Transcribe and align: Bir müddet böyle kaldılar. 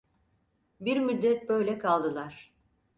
Bir 0.81 0.99
müddet 0.99 1.49
böyle 1.49 1.77
kaldılar. 1.77 2.53